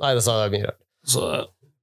Nei, 0.00 0.14
det 0.16 0.22
sa 0.24 0.38
jeg 0.44 0.54
mye 0.56 0.70
rart. 0.70 0.80
Så 1.08 1.26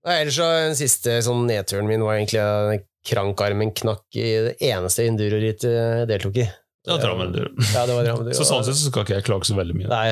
Nei, 0.07 0.15
Ellers 0.23 0.37
så 0.39 0.45
den 0.47 0.77
siste 0.79 1.17
sånn 1.25 1.43
nedturen 1.49 1.85
min 1.89 2.01
var 2.05 2.15
egentlig 2.15 2.39
at 2.41 2.85
krankarmen 3.05 3.73
knakk 3.75 4.15
i 4.17 4.23
det 4.47 4.53
eneste 4.71 5.03
enduro-rittet 5.09 5.69
jeg 5.75 6.07
deltok 6.09 6.39
i. 6.39 6.45
ja, 6.89 6.97
Drammen 7.01 7.27
Enduro. 7.29 7.51
Ja, 7.73 7.85
det 7.89 7.95
var 7.97 8.07
Drammen. 8.07 8.33
Så 8.37 8.45
sånn 8.49 8.65
sett 8.67 8.77
så 8.79 8.89
skal 8.91 9.05
ikke 9.05 9.17
jeg 9.19 9.25
klage 9.27 9.47
så 9.49 9.55
veldig 9.57 9.75
mye. 9.79 9.89
Nei. 9.91 10.09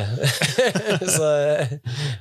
så 1.17 1.31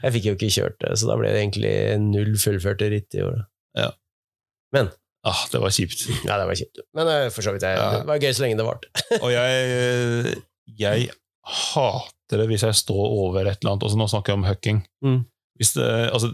jeg 0.02 0.14
fikk 0.16 0.30
jo 0.30 0.34
ikke 0.38 0.50
kjørt 0.56 0.78
det, 0.84 0.94
så 1.00 1.08
da 1.10 1.16
ble 1.20 1.30
det 1.34 1.42
egentlig 1.44 1.74
null 2.02 2.34
fullførte 2.40 2.88
ritt 2.92 3.16
i 3.18 3.24
år. 3.26 3.44
Ah, 5.26 5.40
det 5.50 5.58
var 5.58 5.72
kjipt. 5.74 6.04
Ja, 6.22 6.36
det 6.38 6.44
var 6.46 6.54
kjipt. 6.54 6.78
Men 6.94 7.08
eh, 7.10 7.28
for 7.34 7.42
så 7.42 7.50
vidt, 7.54 7.64
jeg, 7.66 7.74
Ja. 7.80 7.86
det 7.98 8.06
var 8.06 8.20
gøy 8.22 8.30
så 8.36 8.44
lenge 8.44 8.58
det 8.60 8.66
varte. 8.66 8.90
Og 9.24 9.32
jeg, 9.34 10.36
jeg 10.78 11.08
hater 11.42 12.38
det 12.42 12.46
hvis 12.52 12.62
jeg 12.62 12.78
står 12.78 13.08
over 13.24 13.40
et 13.50 13.58
eller 13.58 13.72
annet. 13.72 13.86
Altså, 13.88 13.98
nå 13.98 14.06
snakker 14.12 14.32
jeg 14.32 14.38
om 14.38 14.46
hucking. 14.46 14.78
Mm. 15.02 15.18
Hvis 15.58 15.72
det, 15.74 15.88
altså, 16.14 16.30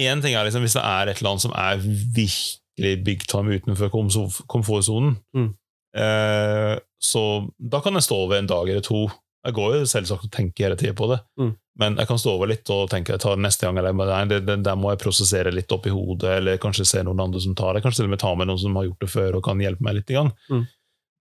en 0.00 0.22
ting 0.24 0.34
er 0.34 0.48
liksom, 0.48 0.66
hvis 0.66 0.74
det 0.74 0.82
er 0.82 1.12
et 1.12 1.20
eller 1.22 1.30
annet 1.36 1.44
som 1.46 1.54
er 1.54 1.78
virkelig 2.18 2.92
big 3.06 3.22
time 3.30 3.54
utenfor 3.60 3.92
komfortsonen, 3.94 5.18
Mm. 5.36 5.50
eh, 5.94 6.74
så 7.00 7.22
da 7.58 7.80
kan 7.84 7.96
jeg 7.96 8.06
stå 8.06 8.18
over 8.26 8.38
en 8.38 8.48
dag 8.50 8.68
eller 8.68 8.84
to. 8.84 9.06
Jeg 9.46 9.56
går 9.56 9.74
jo 9.78 9.88
selvsagt 9.88 10.26
og 10.26 10.32
tenker 10.34 10.66
hele 10.68 10.76
tida 10.76 10.92
på 10.96 11.08
det, 11.08 11.20
Mm. 11.40 11.54
men 11.80 11.96
jeg 11.96 12.08
kan 12.10 12.18
stå 12.20 12.34
over 12.36 12.50
litt 12.50 12.68
og 12.70 12.90
tenke 12.92 13.14
jeg 13.14 13.22
tar 13.22 13.40
neste 13.40 13.64
gang, 13.64 13.78
eller 13.80 13.94
nei, 13.96 14.24
det, 14.28 14.42
det, 14.44 14.58
der 14.66 14.76
må 14.76 14.90
jeg 14.92 15.00
prosessere 15.00 15.52
litt 15.54 15.72
opp 15.72 15.86
i 15.88 15.94
hodet, 15.94 16.34
eller 16.36 16.60
kanskje 16.60 16.84
se 16.84 17.02
noen 17.02 17.22
andre 17.24 17.40
som 17.40 17.54
tar 17.56 17.74
det. 17.74 17.82
Kanskje 17.82 18.02
til 18.02 18.10
og 18.10 18.14
med 18.16 18.20
ta 18.20 18.34
med 18.36 18.50
noen 18.50 18.60
som 18.60 18.76
har 18.76 18.84
gjort 18.90 19.00
det 19.00 19.10
før 19.14 19.38
og 19.38 19.44
kan 19.48 19.62
hjelpe 19.64 19.86
meg 19.86 19.96
litt. 19.96 20.12
I. 20.12 20.26
Mm. 20.52 20.66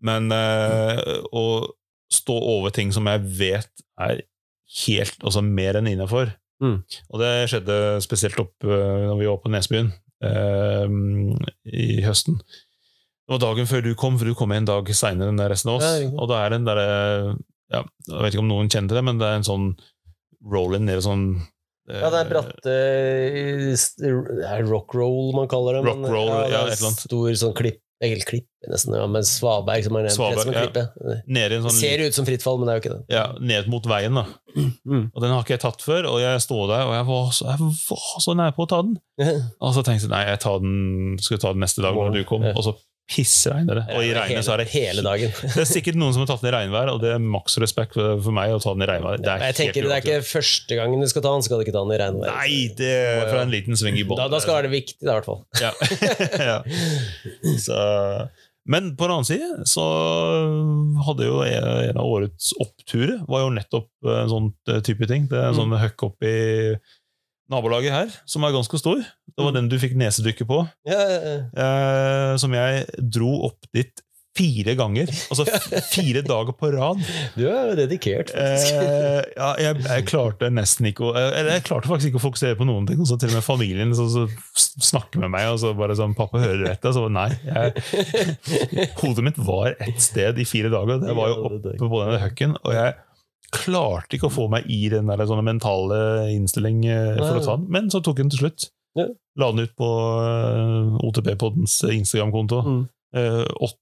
Men 0.09 0.31
eh, 0.35 0.99
å 1.31 1.45
stå 2.11 2.35
over 2.57 2.75
ting 2.75 2.91
som 2.91 3.07
jeg 3.07 3.23
vet 3.39 3.87
er 3.99 4.21
helt, 4.85 5.17
altså 5.23 5.41
mer 5.45 5.79
enn 5.79 5.87
innafor 5.95 6.35
Mm. 6.59 6.81
Og 7.13 7.21
det 7.21 7.29
skjedde 7.47 7.75
spesielt 8.03 8.39
opp 8.41 8.65
uh, 8.67 9.07
når 9.07 9.19
vi 9.21 9.27
var 9.29 9.37
på 9.39 9.47
Nesbyen 9.47 9.93
eh, 10.27 10.89
i 11.71 12.01
høsten. 12.03 12.35
Det 13.29 13.35
var 13.37 13.41
dagen 13.43 13.67
før 13.69 13.83
du 13.85 13.91
kom, 13.93 14.15
for 14.17 14.25
du 14.25 14.33
kom 14.33 14.51
en 14.55 14.65
dag 14.65 14.87
seinere 14.97 15.29
enn 15.29 15.37
resten 15.51 15.69
av 15.69 15.77
oss. 15.77 15.85
Ja, 15.85 16.09
og 16.17 16.29
da 16.31 16.39
er 16.41 16.49
det 16.49 16.57
en 16.63 16.65
derre 16.65 16.85
ja, 17.69 17.83
Jeg 18.09 18.23
vet 18.25 18.33
ikke 18.33 18.41
om 18.41 18.49
noen 18.49 18.69
kjenner 18.73 18.97
det, 18.97 19.03
men 19.05 19.19
det 19.21 19.27
er 19.29 19.37
en 19.37 19.45
sånn 19.45 19.67
roll-in 20.49 20.87
nede 20.89 21.03
sånn 21.05 21.27
eh, 21.91 21.99
Ja, 22.01 22.09
det 22.09 22.23
er 22.23 22.31
bratte 22.31 22.77
Det 24.01 24.47
er 24.49 24.65
rock 24.65 24.95
roll 24.97 25.33
man 25.37 25.47
kaller 25.51 25.77
det. 25.77 25.83
men- 25.85 26.01
Rock 26.01 26.11
roll, 26.15 26.31
det 26.47 26.51
ja, 26.55 26.63
er 26.65 26.73
et 26.73 26.79
eller 26.79 26.89
annet. 26.89 27.05
Stor 27.05 27.29
sånn 27.43 27.53
klipp, 27.59 27.77
egentlig 28.01 28.25
klipp, 28.31 28.47
nesten, 28.71 28.95
ja, 28.97 29.05
med 29.11 29.27
svaberg 29.27 29.83
som 29.85 29.97
er 29.99 30.07
ned, 30.07 30.13
Svaberg, 30.15 30.53
ja. 30.55 30.87
Nede 31.27 31.51
i 31.53 31.59
en 31.59 31.63
Det 31.63 31.69
sånn 31.69 31.77
ser 31.79 32.03
ut 32.07 32.15
som 32.17 32.25
fritt 32.25 32.41
fall, 32.45 32.57
men 32.57 32.67
det 32.69 32.73
er 32.73 32.79
jo 32.79 32.83
ikke 32.85 32.95
det. 32.97 33.05
ja, 33.13 33.25
ned 33.39 33.67
mot 33.69 33.85
veien, 33.85 34.15
da. 34.15 34.25
Mm. 34.55 35.11
Og 35.13 35.21
den 35.21 35.29
har 35.35 35.43
ikke 35.43 35.57
jeg 35.57 35.63
tatt 35.67 35.81
før, 35.85 36.07
og 36.15 36.19
jeg 36.23 36.41
står 36.41 36.67
der, 36.73 36.85
og 36.89 36.93
jeg 36.97 37.05
var 37.13 37.31
så, 37.37 37.49
jeg 37.51 37.59
var 37.59 38.21
så 38.25 38.35
nær 38.39 38.55
på 38.57 38.65
å 38.65 38.69
ta 38.73 38.81
den. 38.81 38.97
Og 39.61 39.73
så 39.75 39.83
tenkte 39.85 40.07
jeg 40.07 40.13
nei, 40.15 40.25
jeg 40.31 40.39
tar 40.39 40.59
den, 40.63 41.17
skulle 41.21 41.41
ta 41.43 41.51
den 41.53 41.61
neste 41.67 41.83
dag 41.85 41.93
når 41.93 42.13
du 42.17 42.23
kom, 42.25 42.41
Ja. 42.47 42.53
og 42.55 42.63
så 42.65 42.73
pissregner 43.09 43.79
det. 43.79 43.83
Og 43.97 44.05
i 44.05 44.11
regnet 44.13 44.45
så 44.45 44.53
er 44.53 44.63
det 44.63 44.67
hele 44.73 45.03
dagen. 45.05 45.31
Det 45.55 45.63
er 45.63 45.69
sikkert 45.69 45.97
noen 45.99 46.13
som 46.15 46.23
har 46.23 46.29
tatt 46.31 46.43
den 46.45 46.51
i 46.51 46.55
regnvær, 46.55 46.91
og 46.93 46.99
det 47.03 47.13
er 47.15 47.23
maks 47.23 47.57
respekt 47.61 47.97
for 47.97 48.35
meg 48.35 48.53
å 48.53 48.59
ta 48.61 48.75
den 48.75 48.85
i 48.85 48.89
regnvær. 48.89 49.21
Det 49.23 49.31
er 49.33 49.45
jeg 49.49 49.57
tenker 49.59 49.87
Det 49.89 49.95
er 49.95 50.03
ikke 50.05 50.27
første 50.29 50.77
gangen 50.77 51.01
du 51.01 51.09
skal 51.09 51.25
ta 51.25 51.33
den, 51.33 51.45
skal 51.47 51.61
du 51.61 51.65
ikke 51.65 51.75
ta 51.75 51.81
den 51.85 51.95
i 51.95 52.01
regnvær. 52.03 52.35
Nei, 52.37 52.59
det 52.77 52.91
er 52.93 53.25
fra 53.31 53.41
en 53.45 53.53
liten 53.53 53.79
sving 53.79 53.97
i 53.99 54.05
bånn. 54.05 54.19
Da, 54.21 54.29
da 54.31 54.41
skal 54.43 54.59
det 54.59 54.61
være 54.61 54.73
viktig, 54.77 54.99
da, 55.01 55.09
i 55.09 55.17
hvert 55.17 55.29
fall. 55.29 55.41
ja. 55.63 55.73
ja. 56.51 56.59
Så, 57.59 57.79
Men 58.69 58.93
på 58.99 59.07
den 59.07 59.15
annen 59.15 59.27
side 59.27 59.67
så 59.69 59.85
hadde 61.07 61.27
jo 61.27 61.41
en 61.45 61.97
av 61.99 62.05
årets 62.05 62.51
oppturer 62.61 63.19
var 63.29 63.45
jo 63.45 63.53
nettopp 63.55 63.89
eh, 64.05 64.21
en 64.23 64.31
sånn 64.31 64.49
eh, 64.69 64.81
type 64.85 65.09
ting. 65.09 65.27
Det 65.31 65.39
er 65.39 65.49
en 65.49 65.57
sånn 65.57 65.73
høkk 65.81 66.05
opp 66.11 66.27
i 66.27 66.37
nabolaget 67.49 67.91
her, 67.95 68.11
som 68.29 68.43
er 68.45 68.53
ganske 68.55 68.77
stor. 68.81 68.99
Det 69.01 69.41
var 69.45 69.51
Mm. 69.51 69.55
den 69.61 69.69
du 69.71 69.79
fikk 69.79 69.95
nesedykket 69.97 70.47
på. 70.49 70.61
Ja, 70.85 70.99
ja, 70.99 71.19
ja. 71.25 71.39
Eh, 71.63 72.37
som 72.37 72.53
jeg 72.53 72.85
dro 72.99 73.31
opp 73.49 73.65
dit 73.73 74.01
fire 74.39 74.71
ganger. 74.77 75.09
Altså 75.33 75.43
fire 75.91 76.21
dager 76.23 76.53
på 76.55 76.69
rad. 76.71 77.01
Du 77.35 77.41
er 77.49 77.73
dedikert, 77.75 78.29
faktisk. 78.31 78.77
Eh, 78.77 79.23
ja, 79.35 79.49
jeg, 79.59 79.81
jeg 79.83 80.05
klarte 80.07 80.47
nesten 80.53 80.87
ikke 80.87 81.09
å 81.09 81.11
Eller 81.17 81.57
jeg 81.57 81.65
klarte 81.67 81.89
faktisk 81.89 82.11
ikke 82.13 82.21
å 82.21 82.23
fokusere 82.29 82.55
på 82.55 82.67
noen 82.69 82.85
ting. 82.87 83.01
Og 83.03 83.09
så 83.09 83.17
til 83.19 83.33
og 83.33 83.39
med 83.39 83.43
familien 83.43 83.91
så, 83.97 84.05
så 84.13 84.23
snakker 84.55 85.19
med 85.25 85.33
meg 85.33 85.49
og 85.49 85.59
så 85.59 85.73
bare 85.75 85.97
sånn 85.99 86.15
'Pappa, 86.15 86.39
hører 86.39 86.61
du 86.61 86.65
dette?' 86.69 86.93
Så 86.95 87.09
nei. 87.11 87.27
Jeg, 87.49 88.93
hodet 89.01 89.23
mitt 89.27 89.37
var 89.43 89.75
ett 89.79 89.99
sted 90.01 90.39
i 90.39 90.45
fire 90.47 90.71
dager. 90.71 91.01
Det 91.03 91.15
var 91.17 91.33
jo 91.33 91.43
oppe 91.49 91.75
på 91.91 92.03
den 92.05 92.19
høkken. 92.23 92.55
Og 92.63 92.73
jeg 92.77 92.95
klarte 93.53 94.17
ikke 94.17 94.29
å 94.29 94.33
få 94.33 94.47
meg 94.51 94.67
i 94.71 94.87
den 94.91 95.09
der 95.09 95.25
sånne 95.29 95.45
mentale 95.45 95.99
innstilling 96.33 96.83
eh, 96.89 97.17
for 97.19 97.39
å 97.39 97.45
ta 97.45 97.57
den. 97.57 97.67
Men 97.73 97.89
så 97.93 98.03
tok 98.05 98.19
jeg 98.19 98.27
den 98.27 98.35
til 98.35 98.45
slutt. 98.45 98.69
Ja. 98.99 99.09
La 99.39 99.51
den 99.53 99.67
ut 99.67 99.75
på 99.79 99.89
eh, 100.25 100.95
OTP-poddens 101.07 101.81
Instagram-konto. 101.89 102.61
Mm. 102.65 102.81
Eh, 103.19 103.43
åt, 103.67 103.77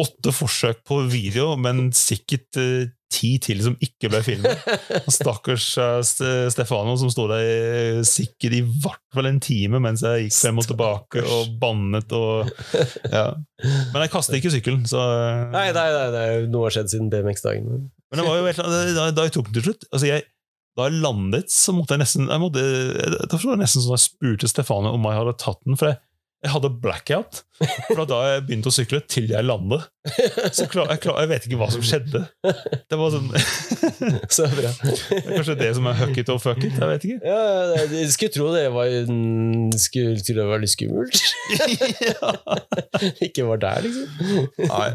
åtte 0.00 0.34
forsøk 0.34 0.84
på 0.88 1.02
video, 1.10 1.52
men 1.60 1.90
sikkert 1.96 2.60
eh, 2.60 2.88
ti 3.12 3.30
til 3.42 3.60
som 3.64 3.76
ikke 3.82 4.10
ble 4.12 4.20
filmet. 4.24 4.64
Stakkars 5.18 5.66
eh, 5.80 6.48
Stefano 6.52 6.96
som 7.00 7.10
sto 7.12 7.26
der 7.30 8.02
sikkert 8.06 8.58
i 8.58 8.62
hvert 8.62 9.04
fall 9.14 9.30
en 9.30 9.40
time 9.42 9.80
mens 9.82 10.04
jeg 10.04 10.26
gikk 10.26 10.36
frem 10.36 10.60
og 10.60 10.68
tilbake 10.68 11.24
og 11.24 11.54
bannet 11.60 12.12
og 12.16 12.50
ja. 13.08 13.30
Men 13.92 14.04
jeg 14.04 14.12
kastet 14.12 14.38
ikke 14.38 14.52
sykkelen, 14.54 14.84
så 14.88 15.02
eh, 15.02 15.46
Nei, 15.54 15.68
nei, 15.76 15.88
nei, 15.94 16.08
nei, 16.14 16.26
noe 16.52 16.68
har 16.68 16.76
skjedd 16.76 16.92
siden 16.92 17.12
BMX-dagen. 17.12 17.88
Men 18.10 18.22
det 18.22 18.26
et 18.52 18.60
eller 18.62 18.92
da, 18.96 19.06
da 19.12 19.24
jeg 19.26 19.34
tok 19.36 19.48
den 19.50 19.58
til 19.58 19.66
slutt 19.68 19.86
altså 19.92 20.08
jeg, 20.08 20.26
Da 20.78 20.86
jeg 20.88 21.00
landet, 21.02 21.50
så 21.52 21.74
måtte 21.76 21.96
jeg 21.96 22.04
nesten 22.04 22.28
jeg 22.30 22.40
måtte, 22.40 22.62
Da 23.28 23.40
var 23.42 23.56
det 23.56 23.62
nesten 23.64 23.84
sånn 23.84 23.96
jeg 23.98 24.04
spurte 24.06 24.50
Stefane 24.50 24.92
om 24.94 25.08
jeg 25.08 25.18
hadde 25.20 25.34
tatt 25.42 25.60
den. 25.66 25.76
For 25.80 25.90
jeg, 25.90 26.00
jeg 26.38 26.52
hadde 26.54 26.68
blackout 26.78 27.40
fra 27.88 28.04
da 28.06 28.18
jeg 28.28 28.42
begynte 28.46 28.70
å 28.70 28.74
sykle, 28.74 29.00
til 29.10 29.24
jeg 29.32 29.42
landet. 29.42 29.88
Så 30.54 30.68
klar, 30.70 30.86
jeg, 30.92 31.00
klar, 31.02 31.16
jeg 31.24 31.30
vet 31.32 31.46
ikke 31.48 31.58
hva 31.58 31.66
som 31.74 31.82
skjedde. 31.82 32.20
Det 32.88 32.98
var 33.00 33.10
sånn 33.10 33.26
Så 34.36 34.46
bra. 34.52 34.70
Kanskje 35.26 35.56
det 35.58 35.72
som 35.74 35.88
er 35.90 35.98
huck 35.98 36.20
it 36.22 36.30
or 36.30 36.38
fuck 36.40 36.62
it? 36.62 36.76
Jeg 36.78 36.90
vet 36.92 37.06
ikke. 37.08 37.18
Ja, 37.26 37.40
jeg 37.90 38.12
skulle 38.14 38.34
tro 38.36 38.52
det 38.54 38.62
var, 38.70 38.92
skulle 39.82 40.22
til 40.22 40.38
å 40.38 40.46
være 40.52 40.62
litt 40.62 40.74
skummelt. 40.76 41.18
Ikke 43.26 43.48
var 43.48 43.60
der, 43.62 43.88
liksom. 43.88 44.46
Nei, 44.70 44.88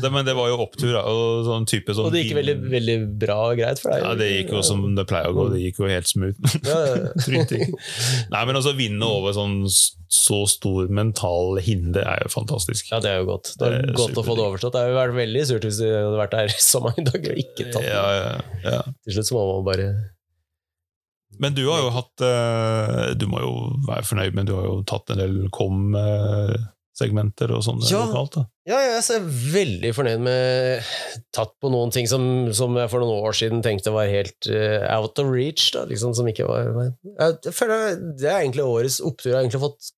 det, 0.00 0.10
men 0.14 0.26
det 0.26 0.36
var 0.38 0.48
jo 0.50 0.58
opptur. 0.64 0.94
da, 0.96 1.04
Og 1.04 1.44
sånn 1.50 1.68
type 1.68 1.92
sånn 1.96 2.08
Og 2.08 2.16
det 2.16 2.24
gikk 2.24 2.38
veldig, 2.40 2.56
veldig 2.72 2.96
bra 3.20 3.38
og 3.50 3.60
greit 3.60 3.82
for 3.82 3.92
deg. 3.92 4.06
Ja, 4.06 4.16
Det 4.18 4.30
gikk 4.32 4.56
jo 4.56 4.64
som 4.66 4.88
det 4.96 5.06
pleier 5.12 5.32
å 5.32 5.36
gå. 5.36 5.48
Det 5.52 5.60
gikk 5.66 5.84
jo 5.84 5.92
helt 5.92 6.08
smooth. 6.10 6.56
Ja, 6.64 6.80
ja. 6.96 7.44
Nei, 8.32 8.42
men 8.48 8.56
altså 8.56 8.72
vinne 8.78 9.12
over 9.18 9.36
sånn 9.36 9.60
så 10.12 10.42
stor 10.50 10.90
mental 10.92 11.58
hinder 11.62 12.06
er 12.06 12.20
jo 12.24 12.32
fantastisk. 12.32 12.90
Ja, 12.92 13.00
det 13.02 13.10
er 13.10 13.22
jo 13.22 13.30
godt. 13.32 13.52
Det 13.58 13.66
er 13.66 13.80
Det 13.80 13.94
er 13.94 13.98
godt 13.98 14.20
å 14.20 14.26
få 14.26 14.36
det 14.38 14.44
overstått. 14.46 14.76
Det 14.76 14.82
hadde 14.84 14.98
vært 14.98 15.16
veldig 15.16 15.46
surt 15.48 15.66
hvis 15.66 15.80
du 15.82 15.86
hadde 15.88 16.20
vært 16.20 16.36
der 16.36 16.54
så 16.70 16.82
mange 16.84 17.06
dager 17.08 17.34
og 17.34 17.40
ikke 17.42 17.70
tatt 17.70 17.80
det. 17.82 17.90
Ja, 17.90 18.04
ja, 18.14 18.36
ja. 18.66 18.82
Til 19.06 19.16
slutt 19.16 19.30
så 19.30 19.38
må 19.38 19.46
man 19.50 19.66
bare 19.66 19.88
Men 21.42 21.56
du 21.58 21.64
har 21.66 21.82
jo 21.82 21.90
hatt 21.96 22.24
eh, 22.24 23.10
Du 23.18 23.26
må 23.30 23.42
jo 23.42 23.52
være 23.88 24.06
fornøyd, 24.06 24.38
men 24.38 24.48
du 24.48 24.54
har 24.56 24.70
jo 24.70 24.78
tatt 24.88 25.10
en 25.12 25.22
del 25.24 25.42
kom-segmenter 26.96 27.52
og 27.52 27.62
sånn 27.64 27.80
Ja. 27.90 28.06
lokalt. 28.06 28.34
da. 28.34 28.46
Ja, 28.66 28.78
jeg 28.80 29.02
er 29.02 29.20
veldig 29.52 29.94
fornøyd 29.94 30.20
med 30.20 30.82
tatt 31.32 31.52
på 31.60 31.70
noen 31.70 31.92
ting 31.92 32.06
som, 32.06 32.52
som 32.52 32.74
jeg 32.76 32.90
for 32.90 33.00
noen 33.00 33.22
år 33.22 33.32
siden 33.32 33.62
tenkte 33.62 33.92
var 33.92 34.06
helt 34.06 34.48
uh, 34.48 34.86
out 34.96 35.18
of 35.18 35.26
reach. 35.30 35.70
Da, 35.72 35.84
liksom, 35.84 36.14
som 36.14 36.26
ikke 36.26 36.46
var 36.46 36.64
jeg, 36.64 37.52
føler 37.52 37.96
Det 38.18 38.28
er 38.30 38.40
egentlig 38.42 38.64
årets 38.64 39.00
opptur. 39.00 39.30
Jeg 39.30 39.36
har 39.36 39.44
egentlig 39.44 39.60
fått 39.60 39.92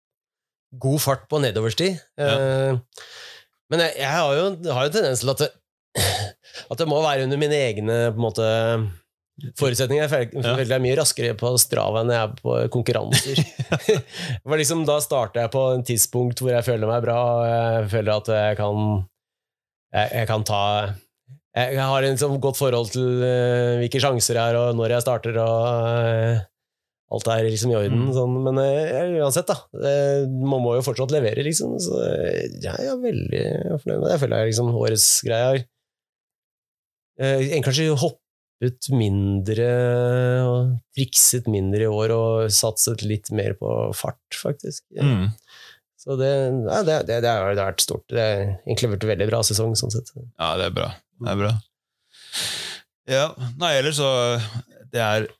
god 0.79 1.01
fart 1.01 1.29
på 1.29 1.41
nedoversti. 1.41 1.95
Uh, 2.19 2.79
men 3.71 3.81
jeg, 3.81 3.95
jeg 3.99 4.11
har 4.11 4.35
jo 4.35 4.73
har 4.73 4.89
jo 4.89 4.93
tendens 4.93 5.21
til 5.21 5.31
at 5.31 5.39
det, 5.39 5.51
at 6.71 6.79
det 6.79 6.89
må 6.89 7.01
være 7.03 7.25
under 7.25 7.41
mine 7.41 7.55
egne 7.57 7.99
på 8.13 8.19
en 8.19 8.27
måte 8.27 8.49
forutsetninger. 9.59 10.05
er 10.05 10.29
Ja. 10.35 10.57
jeg 10.57 10.71
er 10.73 10.83
mye 10.83 10.97
raskere 10.99 11.35
på 11.39 11.53
Strava 11.59 12.03
enn 12.03 12.11
jeg 12.13 12.23
er 12.23 12.35
på 12.41 12.57
konkurranser. 12.75 13.43
Liksom, 14.59 14.85
da 14.89 14.99
starter 15.01 15.45
jeg 15.45 15.53
på 15.55 15.65
en 15.75 15.85
tidspunkt 15.87 16.41
hvor 16.43 16.51
jeg 16.51 16.67
føler 16.67 16.91
meg 16.91 17.05
bra, 17.05 17.19
og 17.39 17.45
jeg 17.47 17.91
føler 17.95 18.17
at 18.17 18.33
jeg 18.35 18.57
kan 18.59 19.05
Jeg, 19.95 20.09
jeg 20.13 20.27
kan 20.29 20.43
ta 20.45 20.63
jeg, 21.59 21.81
har 21.81 22.05
en 22.05 22.15
liksom 22.15 22.37
godt 22.43 22.59
forhold 22.59 22.93
til 22.93 23.23
uh, 23.25 23.79
hvilke 23.81 24.01
sjanser 24.03 24.37
jeg 24.37 24.43
har, 24.51 24.59
og 24.59 24.77
når 24.79 24.95
jeg 24.95 25.03
starter, 25.03 25.39
og 25.43 25.65
uh, 25.65 26.45
alt 27.17 27.31
er 27.33 27.49
liksom 27.49 27.73
i 27.73 27.79
orden. 27.79 28.05
Mm. 28.05 28.13
Sånn, 28.15 28.37
men 28.45 28.61
uh, 28.61 29.17
uansett, 29.25 29.49
da. 29.49 29.57
man 30.29 30.63
må 30.63 30.77
jo 30.77 30.85
fortsatt 30.87 31.15
levere, 31.15 31.43
liksom. 31.47 31.75
Så 31.83 31.99
jeg 32.63 32.77
er 32.77 33.03
veldig 33.03 33.43
fornøyd 33.81 33.97
med 33.97 34.07
det. 34.07 34.13
Jeg 34.15 34.23
føler 34.23 34.45
jeg 34.45 34.53
liksom 34.53 34.71
årets 34.85 35.09
greie. 35.27 35.67
Har 37.19 37.65
kanskje 37.65 37.89
egentlig 37.89 38.13
hoppet 38.59 38.91
mindre 38.91 39.69
og 40.43 40.79
trikset 40.97 41.47
mindre 41.51 41.87
i 41.87 41.91
år 41.91 42.15
og 42.15 42.51
satset 42.51 43.05
litt 43.07 43.31
mer 43.31 43.55
på 43.59 43.71
fart, 43.95 44.35
faktisk. 44.35 44.85
Mm. 44.99 45.31
Så 45.99 46.17
det, 46.19 46.31
ja, 46.67 46.83
det, 46.83 47.07
det, 47.07 47.23
det, 47.23 47.31
har, 47.31 47.55
vært 47.55 47.83
stort. 47.83 48.07
Det 48.11 48.19
har 48.19 48.45
egentlig 48.67 48.93
vært 48.95 49.05
en 49.05 49.13
veldig 49.15 49.31
bra 49.31 49.43
sesong, 49.47 49.75
sånn 49.79 49.95
sett. 49.95 50.13
Ja, 50.39 50.57
det 50.59 50.71
er 50.71 50.75
bra. 50.75 50.93
Det 51.19 51.33
er 51.33 51.41
bra. 51.43 51.53
Ja, 53.09 53.27
nei, 53.57 53.71
ellers 53.79 53.97
så 53.97 54.09
Det 54.93 55.01
er 55.01 55.31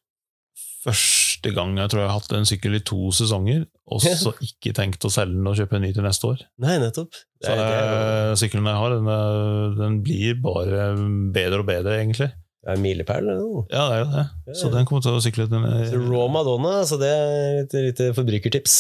første 0.79 1.51
gang 1.53 1.75
jeg 1.77 1.91
tror 1.93 2.01
jeg 2.01 2.09
har 2.09 2.17
hatt 2.17 2.33
en 2.33 2.49
sykkel 2.49 2.79
i 2.79 2.83
to 2.87 3.11
sesonger, 3.15 3.67
og 3.91 4.03
så 4.23 4.33
ikke 4.45 4.75
tenkt 4.77 5.05
å 5.05 5.13
selge 5.13 5.37
den 5.37 5.51
og 5.51 5.59
kjøpe 5.59 5.79
en 5.79 5.87
ny 5.87 5.95
til 5.95 6.07
neste 6.07 6.31
år. 6.31 6.43
Nei, 6.63 6.79
nettopp. 6.83 7.19
Så 7.45 7.55
eh, 7.55 8.35
sykkelen 8.39 8.67
jeg 8.71 8.83
har, 8.83 8.95
den, 8.95 9.79
den 9.79 10.03
blir 10.07 10.39
bare 10.43 10.93
bedre 11.35 11.63
og 11.65 11.71
bedre, 11.71 11.99
egentlig. 11.99 12.31
Det 12.69 12.75
er 12.75 12.77
en 12.77 12.83
milepæl. 12.85 13.25
eller 13.25 13.39
noe. 13.41 13.63
Ja, 13.73 13.87
det 13.89 13.95
er 13.97 14.03
jo 14.03 14.09
det. 14.13 14.57
Så 14.61 14.69
den 14.69 14.85
kommer 14.85 15.01
til 15.01 15.15
å 15.17 15.23
sykle 15.25 15.47
den 15.49 15.63
Så 15.89 15.97
Raw 16.03 16.27
Madonna, 16.29 16.75
så 16.85 16.99
det 17.01 17.09
er 17.09 17.63
et 17.63 17.73
lite 17.73 18.11
forbrukertips. 18.13 18.75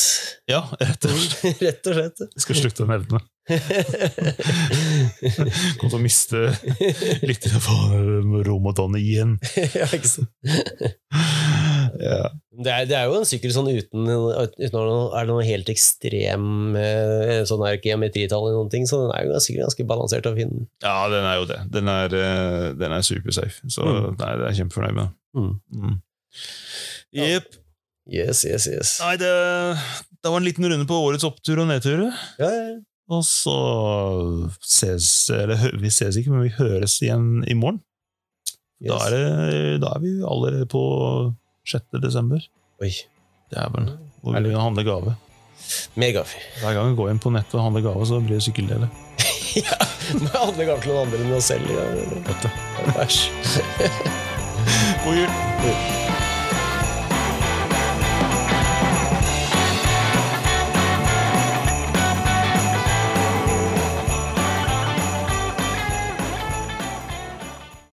Ja, 0.51 0.61
rett 0.77 1.09
og 1.09 1.15
slett. 1.17 1.63
Rett 1.65 1.89
og 1.89 1.97
slett. 1.97 2.21
Jeg 2.37 2.45
skal 2.45 2.59
slutte 2.61 2.85
å 2.85 2.91
nevne 2.91 3.17
det. 3.17 3.25
Kommer 5.81 5.89
til 5.89 5.97
å 5.97 6.03
miste 6.05 6.43
litt 7.25 7.49
av 7.49 7.65
Romadonne 8.45 9.01
igjen. 9.01 9.39
ja, 9.79 9.89
ikke 9.89 10.11
sant. 10.11 10.29
Ja. 12.01 12.31
Det 12.59 12.73
er, 12.75 12.87
det 12.91 12.97
er 12.99 13.05
jo 13.11 13.19
en 13.21 13.27
sykkel 13.29 13.53
sånn 13.55 13.69
uten, 13.71 14.09
uten 14.09 14.75
noe, 14.75 15.11
er 15.15 15.27
det 15.27 15.31
noe 15.33 15.45
helt 15.47 15.69
ekstrem 15.73 16.77
eh, 16.79 17.45
sånn 17.49 17.63
her 17.67 17.79
geometritall 17.85 18.49
i 18.51 18.55
noen 18.57 18.71
ting, 18.73 18.87
så 18.91 19.05
den 19.05 19.13
er 19.15 19.29
jo 19.29 19.39
sikkert 19.45 19.69
ganske 19.69 19.87
balansert 19.91 20.27
og 20.31 20.37
fin. 20.41 20.53
ja, 20.83 20.97
den 21.13 21.25
er 21.29 21.39
jo 21.41 21.47
det. 21.51 21.61
Den 21.75 21.89
er, 21.93 22.15
eh, 22.19 22.67
den 22.79 22.93
er 22.97 23.07
supersafe. 23.07 23.63
Så 23.71 23.87
Mm. 23.87 24.17
nei, 24.19 24.33
det 24.37 24.45
er 24.45 24.53
jeg 24.53 24.61
kjempefornøyd 24.63 24.95
med. 24.99 25.09
Mm. 25.39 25.55
Mm. 25.79 25.97
Ja. 27.19 27.41
Yes, 28.09 28.45
yes, 28.49 28.67
yes. 28.67 28.95
Nei, 29.05 29.17
det, 29.21 29.33
det 30.23 30.31
var 30.33 30.41
en 30.41 30.47
liten 30.49 30.65
runde 30.65 30.87
på 30.89 30.97
årets 31.05 31.27
opptur 31.29 31.61
og 31.61 31.69
nedtur. 31.69 32.07
Ja, 32.41 32.49
ja. 32.49 32.77
Og 33.09 33.23
så 33.25 33.53
ses 34.61 35.31
Eller 35.33 35.57
vi 35.81 35.89
ses 35.93 36.17
ikke, 36.21 36.29
men 36.35 36.43
vi 36.45 36.51
høres 36.59 36.99
igjen 37.01 37.43
i 37.49 37.55
morgen. 37.57 37.81
Yes. 38.81 38.91
Da, 38.93 38.99
er 39.09 39.15
det, 39.15 39.81
da 39.83 39.93
er 39.97 40.03
vi 40.05 40.11
allerede 40.23 40.67
på 40.71 40.83
6. 41.69 42.01
desember. 42.03 42.45
Oi. 42.83 42.93
Dæven. 43.55 43.91
Hvor 44.23 44.41
vi 44.41 44.55
handle 44.55 44.85
gave. 44.85 45.15
Megafyr. 45.95 46.41
Hver 46.63 46.75
gang 46.75 46.91
vi 46.91 46.97
går 46.97 47.13
inn 47.13 47.21
på 47.23 47.33
nettet 47.35 47.59
og 47.59 47.67
handler 47.67 47.85
gave, 47.91 48.07
så 48.07 48.21
blir 48.21 48.39
det 48.39 48.47
sykkeldeler. 48.47 48.89
ja, 49.67 49.79
men 50.15 50.29
handler 50.33 50.73
handle 50.73 50.83
til 50.85 50.95
noen 50.95 51.07
andre 51.07 51.23
enn 51.25 51.39
oss 51.39 51.53
selv. 51.53 51.71
Ja. 51.73 51.87
Vet 52.29 52.45
du. 52.45 52.51
Æsj. 53.05 53.23
God 55.05 55.23
jul! 55.23 55.98